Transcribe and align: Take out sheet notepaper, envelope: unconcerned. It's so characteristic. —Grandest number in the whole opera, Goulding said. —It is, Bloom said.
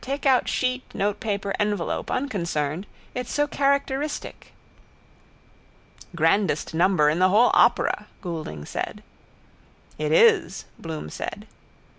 Take 0.03 0.25
out 0.25 0.49
sheet 0.49 0.81
notepaper, 0.95 1.53
envelope: 1.59 2.09
unconcerned. 2.09 2.87
It's 3.13 3.31
so 3.31 3.45
characteristic. 3.45 4.51
—Grandest 6.15 6.73
number 6.73 7.07
in 7.07 7.19
the 7.19 7.29
whole 7.29 7.51
opera, 7.53 8.07
Goulding 8.23 8.65
said. 8.65 9.03
—It 9.99 10.11
is, 10.11 10.65
Bloom 10.79 11.11
said. 11.11 11.45